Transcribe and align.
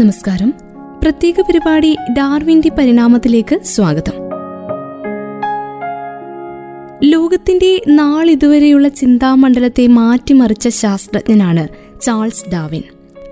നമസ്കാരം. 0.00 0.54
പ്രത്യേക 1.02 1.40
പരിപാടി 1.40 1.96
ഡാർവിന്റെ 2.18 2.68
പരിണാമത്തിലേക്ക് 2.68 3.60
സ്വാഗതം. 3.64 4.12
ലോകത്തിന്റെ 7.04 7.82
നാളിതുവരെയുള്ള 7.88 8.88
ചിന്താമണ്ഡലത്തെ 8.88 9.86
മാറ്റിമറിച്ച 9.86 10.68
ശാസ്ത്രജ്ഞനാണ് 10.68 11.68
ചാൾസ് 12.02 12.44
ഡാവിൻ 12.52 12.82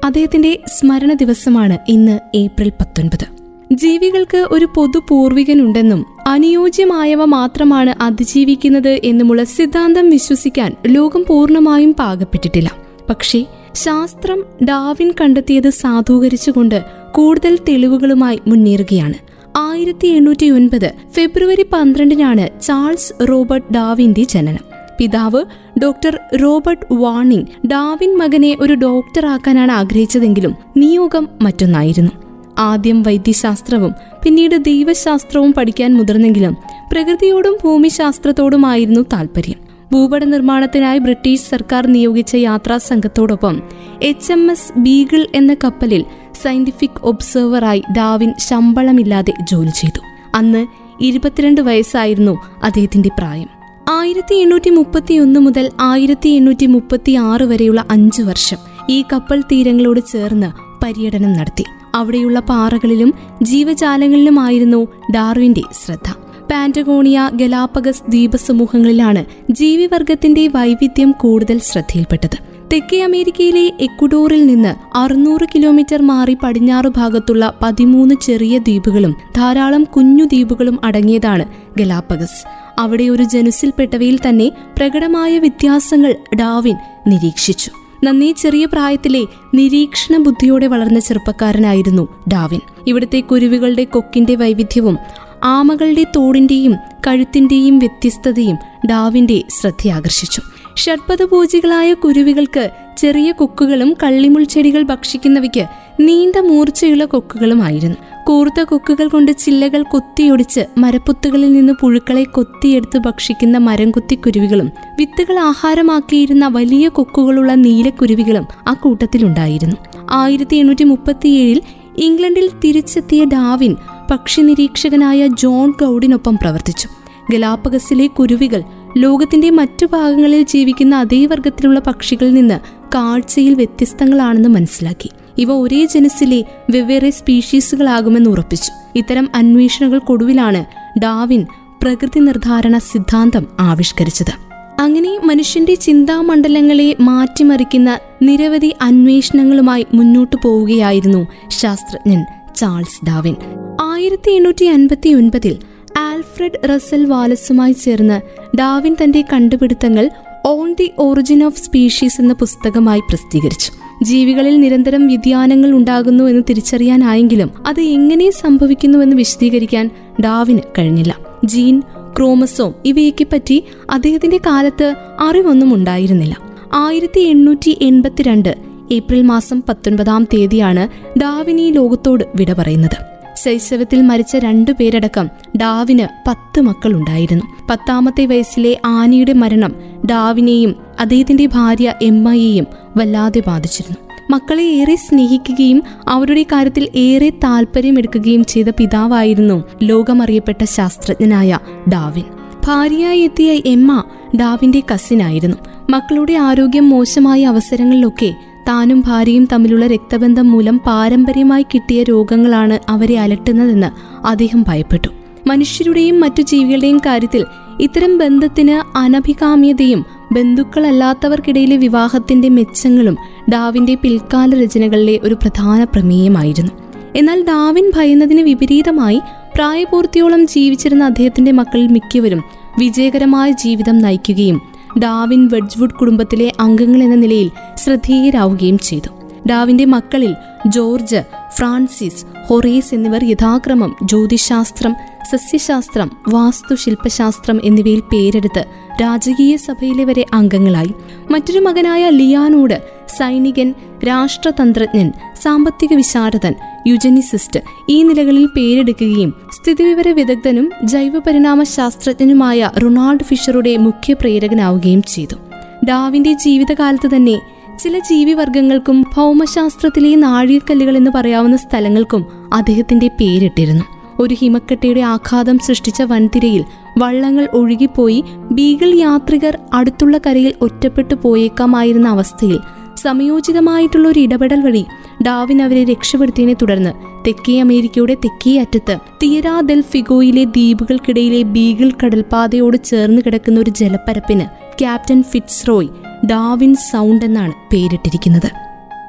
അദ്ദേഹത്തിന്റെ 0.04 0.58
സ്മരണ 0.78 1.12
ദിവസമാണ് 1.12 1.78
ഇന്ന് 1.88 2.18
ഏപ്രിൽ 2.34 2.68
പത്തൊൻപത്. 2.68 3.26
ജീവികൾക്ക് 3.72 4.46
ഒരു 4.50 4.68
പൊതു 4.74 5.00
പൂർവികനുണ്ടെന്നും 5.08 6.06
അനുയോജ്യമായവ 6.26 7.24
മാത്രമാണ് 7.24 8.02
അതിജീവിക്കുന്നത് 8.02 9.00
എന്നുമുള്ള 9.04 9.44
സിദ്ധാന്തം 9.44 10.10
വിശ്വസിക്കാൻ 10.10 10.72
ലോകം 10.86 11.24
പൂർണമായും 11.28 11.94
പാകപ്പെട്ടിട്ടില്ല. 11.94 12.70
പക്ഷേ 13.10 13.44
ശാസ്ത്രം 13.84 14.40
ഡാവിൻ 14.64 15.14
കണ്ടെത്തിയത് 15.20 15.70
സാധൂകരിച്ചുകൊണ്ട് 15.70 16.84
കൂടുതൽ 17.12 17.58
തെളിവുകളുമായി 17.68 18.38
മുന്നേറുകയാണ്. 18.46 19.14
ആയിരത്തി 19.56 20.08
എണ്ണൂറ്റി 20.08 20.46
ഒൻപത് 20.50 20.94
ഫെബ്രുവരി 21.14 21.64
പന്ത്രണ്ടിനാണ് 21.72 22.60
ചാൾസ് 22.60 23.28
റോബർട്ട് 23.28 23.72
ഡാവിന്റെ 23.74 24.24
ജനനം. 24.24 24.64
പിതാവ് 24.98 25.44
ഡോക്ടർ 25.82 26.20
റോബർട്ട് 26.42 26.94
വാണിംഗ് 26.94 27.66
ഡാവിൻ 27.66 28.18
മകനെ 28.18 28.56
ഒരു 28.60 28.72
ഡോക്ടറാക്കാനാണ് 28.72 29.72
ആഗ്രഹിച്ചതെങ്കിലും 29.72 30.54
നിയോഗം 30.76 31.28
മറ്റൊന്നായിരുന്നു. 31.42 32.12
ആദ്യം 32.58 33.02
വൈദ്യശാസ്ത്രവും 33.02 33.92
പിന്നീട് 34.24 34.56
ദൈവശാസ്ത്രവും 34.64 35.52
പഠിക്കാൻ 35.52 35.94
മുതിർന്നെങ്കിലും 35.94 36.56
പ്രകൃതിയോടും 36.92 37.56
ഭൂമിശാസ്ത്രത്തോടുമായിരുന്നു 37.64 39.00
താല്പര്യം 39.12 39.67
ഭൂപട 39.92 40.24
നിർമ്മാണത്തിനായി 40.24 40.98
ബ്രിട്ടീഷ് 40.98 41.40
സർക്കാർ 41.40 41.86
നിയോഗിച്ച 41.86 42.34
യാത്രാ 42.34 42.78
സംഘത്തോടൊപ്പം 42.78 43.62
എച്ച് 44.02 44.32
എം 44.32 44.50
എസ് 44.50 44.78
ബീഗിൾ 44.78 45.26
എന്ന 45.34 45.54
കപ്പലിൽ 45.64 46.04
സയന്റിഫിക് 46.42 47.00
ഒബ്സർവറായി 47.02 47.82
ഡാവിൻ 47.96 48.34
ശമ്പളമില്ലാതെ 48.38 49.32
ജോലി 49.50 49.68
ചെയ്തു. 49.68 50.00
അന്ന് 50.34 50.66
ഇരുപത്തിരണ്ട് 51.00 51.60
വയസ്സായിരുന്നു 51.60 52.38
അദ്ദേഹത്തിന്റെ 52.62 53.08
പ്രായം. 53.18 53.48
ആയിരത്തി 53.88 54.34
എണ്ണൂറ്റി 54.34 54.70
മുപ്പത്തി 54.70 55.14
ഒന്ന് 55.14 55.40
മുതൽ 55.40 55.70
ആയിരത്തി 55.80 56.28
എണ്ണൂറ്റി 56.28 56.66
മുപ്പത്തി 56.66 57.12
ആറ് 57.12 57.42
വരെയുള്ള 57.42 57.84
അഞ്ചു 57.90 58.22
വർഷം 58.22 58.56
ഈ 58.90 59.04
കപ്പൽ 59.12 59.40
തീരങ്ങളോട് 59.40 60.00
ചേർന്ന് 60.12 60.52
പര്യടനം 60.84 61.32
നടത്തി. 61.32 61.64
അവിടെയുള്ള 61.94 62.40
പാറകളിലും 62.40 63.14
ജീവജാലങ്ങളിലുമായിരുന്നു 63.42 64.88
ഡാർവിന്റെ 65.14 65.62
ശ്രദ്ധ. 65.84 66.27
പാന്റഗോണിയ 66.50 67.30
ഗലാപ്പഗസ് 67.34 68.02
ദ്വീപസമൂഹങ്ങളിലാണ് 68.08 69.24
ജീവിവർഗത്തിന്റെ 69.50 70.48
വൈവിധ്യം 70.48 71.12
കൂടുതൽ 71.12 71.58
ശ്രദ്ധയിൽപ്പെട്ടത്. 71.58 72.38
തെക്കേ 72.72 73.02
അമേരിക്കയിലെ 73.02 73.72
എക്വഡോറിൽ 73.80 74.46
നിന്ന് 74.46 74.98
അറുന്നൂറ് 74.98 75.46
കിലോമീറ്റർ 75.54 76.02
മാറി 76.02 76.36
പടിഞ്ഞാറ് 76.42 76.86
ഭാഗത്തുള്ള 76.88 77.58
പതിമൂന്ന് 77.62 78.14
ചെറിയ 78.22 78.58
ദ്വീപുകളും 78.58 79.16
ധാരാളം 79.36 79.84
കുഞ്ഞു 79.84 80.24
ദ്വീപുകളും 80.24 80.78
അടങ്ങിയതാണ് 80.84 81.44
ഗലാപ്പഗസ് 81.78 82.46
അവിടെ 82.78 83.04
ഒരു 83.04 83.22
ജനുസിൽപ്പെട്ടവയിൽ 83.22 84.18
തന്നെ 84.28 84.52
പ്രകടമായ 84.76 85.38
വ്യത്യാസങ്ങൾ 85.38 86.16
ഡാവിൻ 86.34 86.74
നിരീക്ഷിച്ചു. 87.06 87.70
നന്നേ 88.04 88.32
ചെറിയ 88.32 88.64
പ്രായത്തിലെ 88.64 89.22
നിരീക്ഷണ 89.54 90.16
ബുദ്ധിയോടെ 90.16 90.66
വളർന്ന 90.66 91.00
ചെറുപ്പക്കാരനായിരുന്നു 91.00 92.08
ഡാവിൻ. 92.32 92.60
ഇവിടുത്തെ 92.86 93.20
കുരുവികളുടെ 93.20 93.84
കൊക്കിന്റെ 93.84 94.34
വൈവിധ്യവും 94.34 94.98
ആമകളുടെ 95.44 96.04
തോടിന്റെയും 96.16 96.74
കഴുത്തിന്റെയും 97.06 97.78
വ്യത്യസ്തതയും 97.78 98.56
ഡാവിന്റെ 98.86 99.44
ശ്രദ്ധയാകർഷിച്ചു. 99.60 100.42
ഷഡ്പഥഭോജികളായ 100.76 101.94
കുരുവികൾക്ക് 101.94 102.70
ചെറിയ 102.98 103.32
കൊക്കുകളും 103.32 103.96
കള്ളിമുൾ 104.02 104.42
ചെടികൾ 104.42 104.82
ഭക്ഷിക്കുന്നവയ്ക്ക് 104.82 105.66
നീണ്ട 106.00 106.36
മൂർച്ചയുള്ള 106.36 107.04
കൊക്കുകളുമായിരുന്നു. 107.04 107.96
കൂർത്ത 108.24 108.60
കൊക്കുകൾ 108.60 109.08
കൊണ്ട് 109.08 109.32
ചില്ലകൾ 109.32 109.82
കൊത്തിയൊടിച്ച് 109.82 110.60
മരപ്പുത്തുകളിൽ 110.78 111.52
നിന്ന് 111.52 111.72
പുഴുക്കളെ 111.80 112.24
കൊത്തിയെടുത്ത് 112.24 112.98
ഭക്ഷിക്കുന്ന 112.98 113.58
മരംകുത്തി 113.58 114.14
കുരുവികളും 114.14 114.70
വിത്തുകൾ 114.98 115.38
ആഹാരമാക്കിയിരുന്ന 115.38 116.46
വലിയ 116.46 116.88
കൊക്കുകളുള്ള 116.88 117.54
നീലക്കുരുവികളും 117.54 118.46
ആ 118.68 118.72
കൂട്ടത്തിലുണ്ടായിരുന്നു. 118.72 119.76
ആയിരത്തി 120.10 120.56
എണ്ണൂറ്റി 120.56 120.84
മുപ്പത്തിയേഴിൽ 120.84 121.62
ഇംഗ്ലണ്ടിൽ 121.98 122.50
തിരിച്ചെത്തിയ 122.64 123.24
ഡാവിൻ 123.24 123.76
പക്ഷി 124.10 124.40
നിരീക്ഷകനായ 124.40 125.26
ജോൺ 125.26 125.70
ക്ലൗഡിനൊപ്പം 125.70 126.38
പ്രവർത്തിച്ചു. 126.38 126.88
ഗലാപ്പഗസിലെ 127.32 128.06
കുരുവികൾ 128.06 128.62
ലോകത്തിന്റെ 128.98 129.50
മറ്റു 129.50 129.86
ഭാഗങ്ങളിൽ 129.86 130.42
ജീവിക്കുന്ന 130.42 130.96
അതേ 130.96 131.26
വർഗത്തിലുള്ള 131.26 131.80
പക്ഷികളിൽ 131.80 132.34
നിന്ന് 132.34 132.60
കാഴ്ചയിൽ 132.94 133.54
വ്യത്യസ്തങ്ങളാണെന്ന് 133.54 134.48
മനസ്സിലാക്കി. 134.48 135.10
ഇവ 135.38 135.52
ഒരേ 135.52 135.84
ജനസിലെ 135.84 136.44
വെവ്വേറെ 136.70 137.10
സ്പീഷീസുകളാകുമെന്ന് 137.10 138.30
ഉറപ്പിച്ചു. 138.30 138.72
ഇത്തരം 138.96 139.28
അന്വേഷണങ്ങൾക്കൊടുവിലാണ് 139.34 140.64
ഡാവിൻ 140.98 141.46
പ്രകൃതി 141.82 142.18
നിർദ്ധാരണ 142.18 142.78
സിദ്ധാന്തം 142.78 143.46
ആവിഷ്കരിച്ചത്. 143.60 144.48
അങ്ങനെ 144.80 145.18
മനുഷ്യന്റെ 145.24 145.74
ചിന്താമണ്ഡലങ്ങളെ 145.74 146.96
മാറ്റിമറിക്കുന്ന 147.00 147.98
നിരവധി 148.22 148.74
അന്വേഷണങ്ങളുമായി 148.82 149.86
മുന്നോട്ടു 149.94 150.36
പോവുകയായിരുന്നു 150.44 151.26
ശാസ്ത്രജ്ഞൻ 151.48 152.24
ചാൾസ് 152.58 153.06
ഡാവിൻ. 153.06 153.34
ആയിരത്തി 153.80 154.30
എണ്ണൂറ്റി 154.30 154.64
അൻപത്തി 154.64 155.08
ഒൻപതിൽ 155.08 155.58
ആൽഫ്രഡ് 155.98 156.68
റസൽ 156.68 157.04
വാലസുമായി 157.04 157.72
ചേർന്ന് 157.72 158.20
ഡാവിൻ 158.56 158.96
തന്റെ 159.02 159.24
കണ്ടുപിടുത്തങ്ങൾ 159.32 160.10
on 160.46 160.72
the 160.72 160.90
origin 160.98 161.44
of 161.44 161.62
species 161.62 162.20
എന്ന 162.20 162.32
പുസ്തകമായി 162.32 163.00
പ്രസിദ്ധീകരിച്ചു. 163.00 163.72
ജീവികളിൽ 164.04 164.60
നിരന്തരം 164.60 165.06
വ്യതിയാനങ്ങൾ 165.06 165.72
ഉണ്ടാകുന്നു 165.72 166.24
എന്ന് 166.24 166.42
തിരിച്ചറിയാനായെങ്കിലും 166.48 167.50
അത് 167.66 167.80
എങ്ങനെ 167.80 168.30
സംഭവിക്കുന്നുവെന്ന് 168.30 169.16
വിശദീകരിക്കാൻ 169.16 169.90
ഡാവിന് 170.24 170.60
കഴിഞ്ഞില്ല. 170.78 171.18
ജീൻ 171.44 171.82
ക്രോമസോം 172.16 172.74
ഇവയൊക്കെ 172.84 173.26
പറ്റി 173.32 173.64
അദ്ദേഹത്തിന്റെ 173.90 174.36
കാലത്ത് 174.36 174.94
അറിവൊന്നും 175.20 175.74
ഉണ്ടായിരുന്നില്ല. 175.74 176.38
ആയിരത്തി 176.74 177.20
എണ്ണൂറ്റി 177.20 177.78
എൺപത്തിരണ്ട് 177.82 178.67
ഏപ്രിൽ 178.92 179.22
മാസം 179.22 179.62
പത്തൊൻപതാം 179.68 180.24
തീയതിയാണ് 180.24 181.18
ഡാവിനി 181.18 181.70
ലോകത്തോട് 181.70 182.24
വിട 182.34 182.52
പറയുന്നത്. 182.52 182.96
ശൈശവത്തിൽ 183.36 184.02
മരിച്ച 184.02 184.36
രണ്ടു 184.36 184.72
പേരടക്കം 184.80 185.28
ഡാവിന് 185.56 186.06
പത്ത് 186.28 186.60
മക്കളുണ്ടായിരുന്നു. 186.60 187.44
പത്താമത്തെ 187.70 188.26
വയസ്സിലെ 188.26 188.80
ആനിയുടെ 188.84 189.32
മരണം 189.32 189.74
ഡാവിനെയും 190.10 190.74
അദ്ദേഹത്തിന്റെ 191.00 191.46
ഭാര്യ 191.46 191.94
എമ്മയെയും 192.02 192.66
വല്ലാതെ 192.96 193.42
ബാധിച്ചിരുന്നു. 193.46 194.08
മക്കളെ 194.30 194.62
ഏറെ 194.62 194.96
സ്നേഹിക്കുകയും 194.96 195.82
അവരുടെ 196.08 196.42
കാര്യത്തിൽ 196.42 196.88
ഏറെ 196.94 197.30
താല്പര്യമെടുക്കുകയും 197.30 198.44
ചെയ്ത 198.44 198.66
പിതാവായിരുന്നു 198.78 199.64
ലോകമറിയപ്പെട്ട 199.82 200.64
ശാസ്ത്രജ്ഞനായ 200.64 201.58
ഡാവിൻ. 201.92 202.24
ഭാര്യയായി 202.66 203.20
എത്തിയ 203.20 203.62
എമ്മ 203.66 204.04
ഡാവിന്റെ 204.40 204.82
കസിനായിരുന്നു 204.94 205.56
മക്കളുടെ 205.90 206.32
ആരോഗ്യം 206.32 206.88
മോശമായ 206.88 207.44
അവസരങ്ങളിലൊക്കെ 207.44 208.34
താനും 208.68 209.04
ഭാര്യയും 209.06 209.48
തമ്മിലുള്ള 209.52 209.86
രക്തബന്ധം 209.86 210.50
മൂലം 210.50 210.80
പാരമ്പര്യമായി 210.86 211.62
കിട്ടിയ 211.62 212.02
രോഗങ്ങളാണ് 212.02 212.78
അവരെ 212.88 213.18
അലട്ടുന്നതെന്ന് 213.18 213.90
അദ്ദേഹം 214.26 214.64
ഭയപ്പെട്ടു. 214.68 215.08
മനുഷ്യരുടെയും 215.46 216.20
മറ്റു 216.20 216.42
ജീവികളുടെയും 216.42 216.98
കാര്യത്തിൽ 216.98 217.44
ഇത്തരം 217.80 218.18
ബന്ധത്തിന് 218.18 218.98
അനഭികാമ്യതയും 218.98 220.04
ബന്ധുക്കളല്ലാത്തവർക്കിടയിലെ 220.32 221.76
വിവാഹത്തിന്റെ 221.76 222.48
മെച്ചങ്ങളും 222.48 223.16
ഡാവിന്റെ 223.52 223.94
പിൽക്കാല 223.94 224.62
രചനകളിലെ 224.62 225.20
ഒരു 225.22 225.34
പ്രധാന 225.34 225.84
പ്രമേയമായിരുന്നു. 225.84 226.72
എന്നാൽ 227.16 227.44
ഡാവിൻ 227.44 227.92
ഭയന്നതിന് 227.96 228.40
വിപരീതമായി 228.40 229.20
പ്രായപൂർത്തിയോളം 229.54 230.46
ജീവിച്ചിരുന്ന 230.46 231.04
അദ്ദേഹത്തിന്റെ 231.04 231.52
മക്കളിൽ 231.52 231.86
മിക്കവരും 231.86 232.44
വിജയകരമായ 232.78 233.50
ജീവിതം 233.50 233.98
നയിക്കുകയും 233.98 234.77
ഡാവിൻ 234.98 235.48
വെഡ്ജ്വുഡ് 235.48 235.94
കുടുംബത്തിലെ 235.94 236.52
അംഗങ്ങൾ 236.60 237.02
എന്ന 237.02 237.14
നിലയിൽ 237.14 237.50
ശ്രദ്ധേയരാവുകയും 237.74 238.78
ചെയ്തു. 238.78 239.08
ഡാവിന്റെ 239.48 239.84
മക്കളിൽ 239.84 240.34
ജോർജ് 240.66 241.22
ഫ്രാൻസിസ് 241.56 242.24
ഹൊറേസ് 242.46 242.94
എന്നിവർ 242.94 243.24
യഥാക്രമം 243.24 243.96
ജ്യോതിശാസ്ത്രം 244.04 244.96
സസ്യശാസ്ത്രം 245.30 246.10
വാസ്തുശില്പശാസ്ത്രം 246.28 247.60
എന്നിവയിൽ 247.64 248.00
പേരെടുത്ത് 248.00 248.64
രാജകീയ 249.02 249.56
സഭയിലെ 249.56 250.04
വരെ 250.04 250.26
അംഗങ്ങളായി. 250.34 250.94
മറ്റൊരു 251.30 251.58
മകനായ 251.58 252.10
ലിയാനോട് 252.10 252.82
സൈനികൻ 253.08 253.74
രാഷ്ട്രതന്ത്രജ്ഞൻ 254.08 255.12
സാമ്പത്തിക 255.42 255.94
വിശാരദൻ 255.94 256.54
യുജനിസിസ്റ്റ് 256.88 257.60
ഈ 257.90 258.02
നിലകളിൽ 258.02 258.46
പേരെടുക്കുകയും 258.46 259.34
സ്ഥിതിവിവര 259.56 260.08
വിദഗ്ധനും 260.08 260.70
ജൈവപരിണാമ 260.84 261.62
ശാസ്ത്രജ്ഞനുമായ 261.62 262.70
റൊണാൾഡ് 262.82 263.24
ഫിഷറുടെ 263.24 263.76
മുഖ്യ 263.76 264.12
പ്രേരകനാവുകയും 264.14 265.02
ചെയ്തു. 265.02 265.36
ഡാവിന്റെ 265.84 266.32
ജീവിതകാലത്ത് 266.32 267.16
തന്നെ 267.16 267.36
ചില 267.78 267.98
ജീവിവർഗങ്ങൾക്കും 267.98 269.04
ഭൗമശാസ്ത്രത്തിലെ 269.16 270.14
നാഴികക്കല്ലുകൾ 270.14 270.96
എന്ന് 270.96 271.10
പറയാവുന്ന 271.14 271.56
സ്ഥലങ്ങൾക്കും 271.56 272.26
അദ്ദേഹത്തിന്റെ 272.52 273.08
പേരിട്ടിരുന്നു. 273.20 273.84
ഒരു 274.20 274.34
ഹിമക്കെട്ടയുടെ 274.34 275.00
ആഘാതം 275.00 275.58
സൃഷ്ടിച്ച 275.58 276.02
വൻതിരയിൽ 276.02 276.64
വള്ളങ്ങൾ 276.98 277.48
ഒഴുകിപ്പോയി 277.52 278.24
ബീഗിൾ 278.50 278.90
യാത്രികർ 278.94 279.58
അടുത്തുള്ള 279.72 280.18
കരയിൽ 280.18 280.54
ഒറ്റപ്പെട്ടു 280.62 281.14
പോയേക്കാമായിരുന്ന 281.14 282.08
അവസ്ഥയിൽ 282.08 282.58
സമയോചിതമായിട്ടുള്ള 282.96 284.08
ഒരു 284.08 284.20
ഇടപെടൽ 284.20 284.60
വഴി 284.60 284.84
ഡാവിൻ 285.22 285.62
അവരെ 285.62 285.84
രക്ഷപ്പെടുത്തിയതിനെ 285.84 286.56
തുടർന്ന് 286.62 286.92
തെക്കേ 287.26 287.60
അമേരിക്കയുടെ 287.60 288.14
തെക്കേ 288.14 288.60
അറ്റത്ത് 288.60 288.98
തീരാ 289.22 289.60
ദെൽ 289.60 289.80
ഫിഗോയിലെ 289.80 290.44
ദ്വീപുകൾക്കിടയിലെ 290.44 291.42
ബീഗിൾ 291.42 291.92
കടൽപാതയോട് 292.04 292.76
ചേർന്ന് 292.84 293.22
കിടക്കുന്ന 293.26 293.60
ഒരു 293.60 293.70
ജലപ്പരപ്പിന് 293.70 294.46
ക്യാപ്റ്റൻ 294.78 295.22
ഫിറ്റ്സ്റോയ് 295.22 295.88
ഡാവിൻ 296.26 296.74
സൗണ്ട് 296.74 297.24
എന്നാണ് 297.24 297.52
പേരിട്ടിരിക്കുന്നത്. 297.72 298.50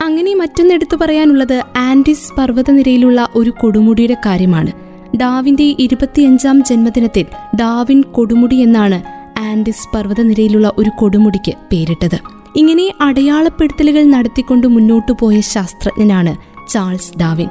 അങ്ങനെ 0.01 0.35
മറ്റൊന്നെടുത്തു 0.35 0.95
പറയാനുള്ളത് 0.95 1.63
ആൻഡിസ് 1.77 2.33
പർവതനിരയിലുള്ള 2.37 3.27
ഒരു 3.35 3.53
കൊടുമുടിയുടെ 3.61 4.17
കാര്യമാണ്. 4.25 4.71
ഡാവിന്റെ 5.17 5.75
ഇരുപത്തിയഞ്ചാം 5.79 6.63
ജന്മദിനത്തിൽ 6.63 7.25
ഡാവിൻ 7.55 8.01
കൊടുമുടി 8.01 8.55
എന്നാണ് 8.55 9.03
ആൻഡിസ് 9.39 9.95
പർവതനിരയിലുള്ള 9.95 10.71
ഒരു 10.77 10.89
കൊടുമുടിക്ക് 10.97 11.51
പേരിട്ടത്. 11.51 12.38
ഇങ്ങനെ 12.55 12.93
അടയാളപ്പെടുത്തലുകൾ 13.01 14.03
നടത്തിക്കൊണ്ട് 14.03 14.67
മുന്നോട്ടു 14.67 15.11
പോയ 15.21 15.39
ശാസ്ത്രജ്ഞനാണ് 15.39 16.35
ചാൾസ് 16.69 17.17
ഡാവിൻ 17.17 17.47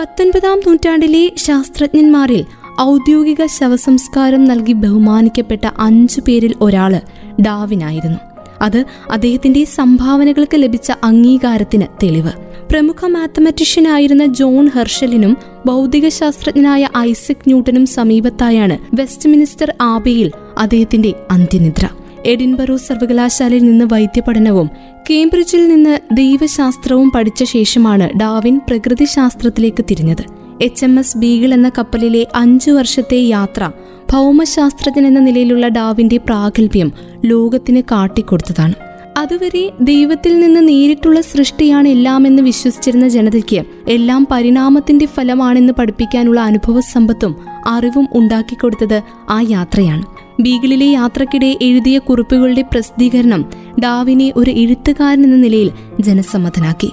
പത്തൊൻപതാം 0.00 0.58
നൂറ്റാണ്ടിലെ 0.66 1.32
ശാസ്ത്രജ്ഞന്മാരിൽ 1.36 2.44
ഔദ്യോഗിക 2.80 3.46
ശവസംസ്കാരം 3.46 4.44
നൽകി 4.44 4.72
ബഹുമാനിക്കപ്പെട്ട 4.72 5.70
അഞ്ചു 5.78 6.20
പേരിൽ 6.20 6.54
ഒരാൾ 6.60 7.00
ഡാവിനായിരുന്നു 7.40 8.18
അത് 8.62 8.84
അദ്ദേഹത്തിന്റെ 9.10 9.64
സംഭാവനകൾക്ക് 9.64 10.56
ലഭിച്ച 10.56 10.92
അംഗീകാരത്തിന് 11.04 11.86
തെളിവ്. 12.02 12.32
പ്രമുഖ 12.70 13.06
മാത്തമാറ്റീഷ്യനായിരുന്ന 13.06 14.26
ജോൺ 14.26 14.68
ഹെർഷലിനും 14.68 15.36
ഭൗതികശാസ്ത്രജ്ഞനായ 15.66 16.88
ഐസക് 16.98 17.44
ന്യൂട്ടനും 17.46 17.86
സമീപത്തായാണ് 17.86 18.78
വെസ്റ്റ് 18.94 19.28
മിനിസ്റ്റർ 19.28 19.74
ആബയിൽ 19.80 20.32
അദ്ദേഹത്തിന്റെ 20.58 21.14
അന്ത്യനിദ്ര. 21.30 21.88
എഡിൻബറോ 22.26 22.76
സർവകലാശാലയിൽ 22.76 23.64
നിന്ന് 23.64 23.84
വൈദ്യപഠനവും 23.84 24.70
കേംബ്രിഡ്ജിൽ 25.10 25.68
നിന്ന് 25.68 25.98
ദൈവശാസ്ത്രവും 26.12 27.10
പഠിച്ച 27.10 27.44
ശേഷമാണ് 27.44 28.18
ഡാവിൻ 28.18 28.60
പ്രകൃതിശാസ്ത്രത്തിലേക്ക് 28.68 29.84
തിരിഞ്ഞത്. 29.90 30.24
എച്ച് 30.62 30.84
എം 30.84 30.98
എസ് 30.98 31.18
ബീഗിൾ 31.18 31.54
എന്ന 31.54 31.68
കപ്പലിലെ 31.78 32.26
അഞ്ചു 32.34 32.70
വർഷത്തെ 32.70 33.16
യാത്ര 33.16 33.70
ഭൗമശാസ്ത്രജ്ഞൻ 34.12 35.06
എന്ന 35.06 35.20
നിലയിലുള്ള 35.20 35.68
ഡാവിന്റെ 35.68 36.16
പ്രാഗൽഭ്യം 36.16 36.92
ലോകത്തിന് 37.24 37.82
കാട്ടിക്കൊടുത്തതാണ്. 37.82 38.74
അതുവരെ 39.16 39.70
ദൈവത്തിൽ 39.80 40.40
നിന്ന് 40.40 40.68
നേരിട്ടുള്ള 40.68 41.20
സൃഷ്ടിയാണ് 41.20 41.88
എല്ലാമെന്ന് 41.88 42.42
വിശ്വസിച്ചിരുന്ന 42.42 43.08
ജനതയ്ക്ക് 43.08 43.62
എല്ലാം 43.88 44.26
പരിണാമത്തിന്റെ 44.30 45.06
ഫലമാണെന്ന് 45.06 45.72
പഠിപ്പിക്കാനുള്ള 45.72 46.40
അനുഭവ 46.40 46.80
സമ്പത്തും 46.80 47.36
അറിവും 47.66 48.08
ഉണ്ടാക്കിക്കൊടുത്തത് 48.14 49.02
ആ 49.30 49.44
യാത്രയാണ്. 49.48 50.23
ബീഗിളിലെ 50.40 50.86
യാത്രക്കിടെ 50.86 51.58
എഴുതിയ 51.62 51.98
കുറിപ്പുകളുടെ 51.98 52.62
പ്രസിദ്ധീകരണം 52.62 53.44
ഡാവിനെ 53.82 54.32
ഒരു 54.36 54.50
എഴുത്തുകാരൻ 54.50 55.24
എന്ന 55.24 55.36
നിലയിൽ 55.36 55.70
ജനസമ്മതനാക്കി. 56.00 56.90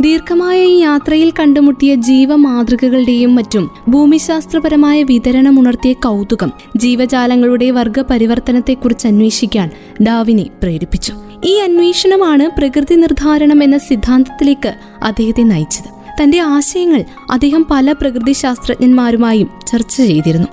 ദീർഘമായ 0.00 0.64
ഈ 0.64 0.78
യാത്രയിൽ 0.78 1.32
കണ്ടുമുട്ടിയ 1.40 1.94
ജീവമാതൃകകളുടെയും 1.94 3.34
മറ്റും 3.34 3.70
ഭൂമിശാസ്ത്രപരമായ 3.88 5.02
വിതരണം 5.02 5.60
ഉണർത്തിയ 5.60 5.92
കൗതുകം 5.92 6.52
ജീവജാലങ്ങളുടെ 6.76 7.70
വർഗ 7.70 8.00
പരിവർത്തനത്തെക്കുറിച്ച് 8.00 9.06
അന്വേഷിക്കാൻ 9.06 9.70
ഡാവിനെ 10.02 10.46
പ്രേരിപ്പിച്ചു. 10.62 11.12
ഈ 11.44 11.58
അന്വേഷണമാണ് 11.58 12.50
പ്രകൃതി 12.58 12.94
നിർദ്ധാരണം 12.94 13.62
എന്ന 13.62 13.78
സിദ്ധാന്തത്തിലേക്ക് 13.78 14.74
അദ്ദേഹത്തെ 15.02 15.42
നയിച്ചത്. 15.42 15.94
തന്റെ 16.22 16.38
ആശയങ്ങൾ 16.38 17.04
അദ്ദേഹം 17.30 17.66
പല 17.70 17.92
പ്രകൃതി 17.92 18.32
ശാസ്ത്രജ്ഞന്മാരുമായും 18.32 19.50
ചർച്ച 19.66 19.96
ചെയ്തിരുന്നു. 19.96 20.48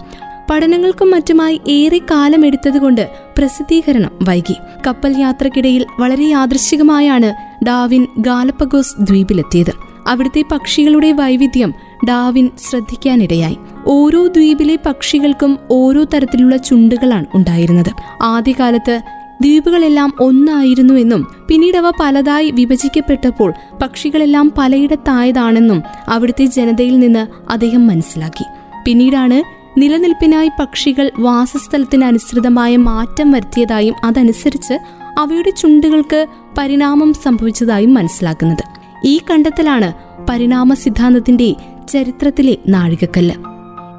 പഠനങ്ങൾക്കും 0.49 1.11
മറ്റുമായി 1.11 1.61
ഏറെ 1.67 1.97
കാലമെടുത്തതുകൊണ്ട് 1.97 3.09
പ്രസിദ്ധീകരണം 3.37 4.11
വൈകി. 4.21 4.55
കപ്പൽ 4.87 5.19
യാത്രക്കിടയിൽ 5.19 5.85
വളരെ 5.99 6.23
യാദൃശികമായാണ് 6.23 7.33
ഡാവിൻ 7.65 8.07
ഗാലപ്പഗോസ് 8.17 8.95
ദ്വീപിലെത്തിയത്. 8.99 9.71
അവിടുത്തെ 10.07 10.43
പക്ഷികളുടെ 10.51 11.11
വൈവിധ്യം 11.11 11.73
ഡാവിൻ 12.07 12.49
ശ്രദ്ധിക്കാനിടയായി. 12.69 13.57
ഓരോ 13.87 14.27
ദ്വീപിലെ 14.27 14.79
പക്ഷികൾക്കും 14.85 15.57
ഓരോ 15.71 16.03
തരത്തിലുള്ള 16.03 16.57
ചുണ്ടുകളാണ് 16.57 17.25
ഉണ്ടായിരുന്നത്. 17.33 17.89
ആദ്യകാലത്ത് 18.21 19.01
ദ്വീപുകളെല്ലാം 19.41 20.13
ഒന്നായിരുന്നുവെന്നും 20.19 21.27
പിന്നീട് 21.47 21.77
അവ 21.77 21.91
പലതായി 21.99 22.51
വിഭജിക്കപ്പെട്ടപ്പോൾ 22.51 23.53
പക്ഷികളെല്ലാം 23.81 24.53
പലയിടത്തായതാണെന്നും 24.57 25.83
അവിടുത്തെ 26.07 26.45
ജനതയിൽ 26.45 26.99
നിന്ന് 26.99 27.51
അദ്ദേഹം 27.51 27.87
മനസ്സിലാക്കി. 27.87 28.43
പിന്നീടാണ് 28.85 29.60
നിലനിൽപ്പിനായി 29.77 30.49
പക്ഷികൾ 30.59 31.11
വാസസ്ഥലത്തിനനുസൃതമായ 31.19 32.77
മാറ്റം 32.77 33.31
വരുത്തിയതായും 33.31 33.95
അതനുസരിച്ച് 34.03 34.73
അവയുടെ 35.19 35.49
ചുണ്ടുകൾക്ക് 35.49 36.27
പരിണാമം 36.57 37.13
സംഭവിച്ചതായും 37.13 37.93
മനസ്സിലാക്കുന്നത്. 37.93 38.63
ഈ 39.05 39.19
കണ്ടെത്തലാണ് 39.31 39.93
പരിണാമ 40.29 40.73
സിദ്ധാന്തത്തിന്റെ 40.73 41.55
ചരിത്രത്തിലെ 41.89 42.57
നാഴികക്കല്ല്. 42.67 43.35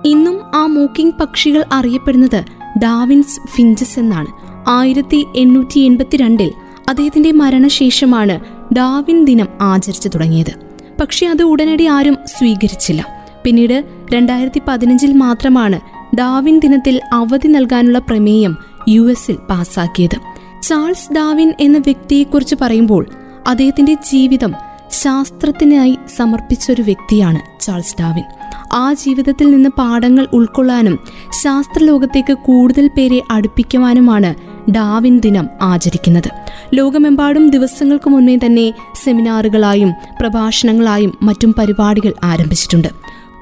ഇന്നും 0.05 0.41
ആ 0.55 0.67
മൂക്കിംഗ് 0.67 1.15
പക്ഷികൾ 1.21 1.65
അറിയപ്പെടുന്നത് 1.73 2.45
ഡാവിൻസ് 2.79 3.41
ഫിഞ്ചസ് 3.49 3.99
എന്നാണ്. 3.99 4.27
ആയിരത്തി 4.69 5.27
എണ്ണൂറ്റി 5.37 5.79
എൺപത്തിരണ്ടിൽ 5.79 6.53
അദ്ദേഹത്തിന്റെ 6.89 7.33
മരണശേഷമാണ് 7.33 8.41
ഡാവിൻ 8.75 9.25
ദിനം 9.25 9.49
ആചരിച്ചു 9.61 10.09
തുടങ്ങിയത്. 10.09 10.53
പക്ഷെ 11.01 11.27
അത് 11.27 11.43
ഉടനടി 11.43 11.87
ആരും 11.87 12.17
സ്വീകരിച്ചില്ല. 12.27 13.22
പിന്നീട് 13.45 13.85
രണ്ടായിരത്തി 14.15 14.63
പതിനഞ്ചിൽ 14.69 15.13
മാത്രമാണ് 15.13 15.81
ഡാവിൻ 16.17 16.59
ദിനത്തിൽ 16.59 17.01
അവധി 17.13 17.49
നൽകാനുള്ള 17.49 17.99
പ്രമേയം 17.99 18.57
യു 18.89 19.11
എസിൽ 19.11 19.37
പാസാക്കിയത്. 19.51 20.19
ചാൾസ് 20.63 21.13
ഡാവിൻ 21.13 21.53
എന്ന 21.61 21.79
വ്യക്തിയെക്കുറിച്ച് 21.79 22.57
പറയുമ്പോൾ 22.61 23.07
അദ്ദേഹത്തിന്റെ 23.47 23.95
ജീവിതം 23.95 24.55
ശാസ്ത്രത്തിനായി 24.91 25.99
സമർപ്പിച്ച 26.17 26.71
ഒരു 26.71 26.83
വ്യക്തിയാണ് 26.83 27.61
ചാൾസ് 27.61 27.97
ഡാവിൻ. 28.01 28.25
ആ 28.73 28.93
ജീവിതത്തിൽ 28.93 29.51
നിന്ന് 29.51 29.71
പാഠങ്ങൾ 29.79 30.27
ഉൾക്കൊള്ളാനും 30.33 30.99
ശാസ്ത്രലോകത്തേക്ക് 31.43 32.33
കൂടുതൽ 32.33 32.91
പേരെ 32.97 33.23
അടുപ്പിക്കുവാനുമാണ് 33.31 34.35
ഡാവിൻ 34.71 35.21
ദിനം 35.21 35.49
ആചരിക്കുന്നത്. 35.63 36.31
ലോകമെമ്പാടും 36.75 37.51
ദിവസങ്ങൾക്ക് 37.51 38.11
മുന്നേ 38.11 38.37
തന്നെ 38.37 38.73
സെമിനാറുകളായും 39.05 39.93
പ്രഭാഷണങ്ങളായും 40.21 41.19
മറ്റും 41.23 41.55
പരിപാടികൾ 41.59 42.15
ആരംഭിച്ചിട്ടുണ്ട്. 42.23 42.89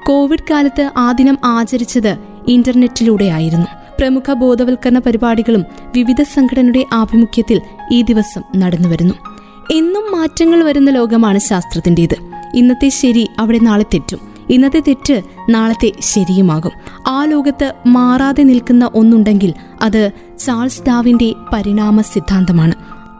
കോവിഡ് 0.07 0.43
കാലത്ത് 0.51 0.91
ആ 0.97 1.11
ദിനം 1.11 1.37
ആചരിച്ചത് 1.45 2.17
ഇന്റർനെറ്റിലൂടെയായിരുന്നു. 2.47 3.67
പ്രമുഖ 3.99 4.33
ബോധവൽക്കരണ 4.33 4.99
പരിപാടികളും 4.99 5.65
വിവിധ 5.95 6.21
സംഘടനയുടെ 6.21 6.85
ആഭിമുഖ്യത്തിൽ 6.93 7.61
ഈ 7.91 8.01
ദിവസം 8.01 8.41
നടന്നുവരുന്നു. 8.55 9.13
എന്നും 9.71 10.11
മാറ്റങ്ങൾ 10.11 10.63
വരുന്ന 10.63 10.91
ലോകമാണ് 10.91 11.39
ശാസ്ത്രത്തിന്റെത്. 11.39 12.15
ഇന്നത്തെ 12.55 12.89
ശരി 12.89 13.29
അവിടെ 13.39 13.59
നാളെ 13.59 13.83
തെറ്റും. 13.83 14.19
ഇന്നത്തെ 14.49 14.79
തെറ്റ് 14.79 15.21
നാളത്തെ 15.49 15.91
ശരിയുമാകും. 15.99 16.71
ആ 17.07 17.25
ലോകത്ത് 17.25 17.73
മാറാതെ 17.87 18.43
നിൽക്കുന്ന 18.43 18.91
ഒന്നുണ്ടെങ്കിൽ 18.95 19.53
അത് 19.81 20.11
ചാൾസ് 20.39 20.81
ഡാവിന്റെ 20.87 21.33
പരിണാമ 21.53 22.01
സിദ്ധാന്തമാണ്. 22.01 22.73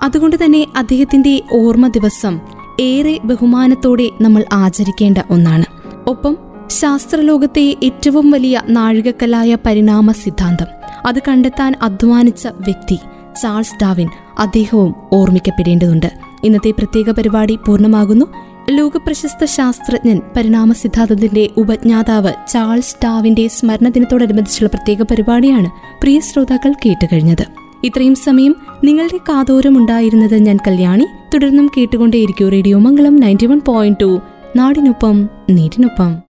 അതുകൊണ്ട് 0.03 0.44
തന്നെ 0.44 0.65
അദ്ദേഹത്തിന്റെ 0.75 1.41
ഓർമ്മ 1.53 1.88
ദിവസം 1.88 2.39
ഏറെ 2.82 3.20
ബഹുമാനത്തോടെ 3.24 4.10
നമ്മൾ 4.22 4.46
ആചരിക്കേണ്ട 4.53 5.17
ഒന്നാണ്. 5.29 5.65
ഒപ്പം 6.10 6.50
ശാസ്ത്രലോകത്തെ 6.72 7.75
ഏറ്റവും 7.84 8.32
വലിയ 8.32 8.62
നാഴികക്കല്ലായ 8.70 9.58
പരിണാമ 9.66 10.12
സിദ്ധാന്തം. 10.12 10.66
അത് 11.08 11.20
കണ്ടെത്താൻ 11.28 11.75
അധ്വാനിച്ച 11.82 12.48
വ്യക്തി 12.48 13.00
ചാൾസ് 13.42 13.74
ഡാവിൻ 13.82 14.10
അദ്ദേഹവും 14.40 14.96
ഓർമ്മിക്കപ്പെടേണ്ടതുണ്ട്. 15.13 16.12
ഇന്നത്തെ 16.44 16.72
പ്രത്യേക 16.72 17.10
പരിപാടി 17.10 17.60
പൂർണമാകുന്നു. 17.68 18.25
ലോകപ്രശസ്ത 18.70 19.46
ശാസ്ത്രജ്ഞൻ 19.46 20.22
പരിണാമ 20.36 20.72
സിദ്ധാന്തത്തിന്റെ 20.72 21.50
ഉപജ്ഞാതാവ് 21.58 22.34
ചാൾസ് 22.48 22.96
ഡാവിന്റെ 23.04 23.48
സ്മരണദിനത്തോടനുബന്ധിച്ചുള്ള 23.48 24.70
പ്രത്യേക 24.70 25.01
പരിപാടിയാണ് 25.01 25.70
പ്രിയ 26.01 26.20
ശ്രോതാക്കൾ 26.20 26.74
കേട്ടുകഴിഞ്ഞത്. 26.86 27.46
ഇത്രയും 27.84 28.16
സമയം 28.16 28.56
നിങ്ങളുടെ 28.84 29.18
കാതോരം 29.18 29.78
ഉണ്ടായിരുന്നത് 29.78 30.38
ഞാൻ 30.38 30.58
കല്യാണി. 30.68 31.06
തുടർന്നും 31.34 31.72
കേട്ടുകൊണ്ടേയിരിക്കും 31.78 32.50
radio 32.50 32.80
Mangalam 32.80 33.16
ninety 33.16 33.46
one 33.46 33.62
point 33.68 34.00
two. 34.01 34.20
നാടിനൊപ്പം 34.56 35.30
നീരിനൊപ്പം. 35.50 36.22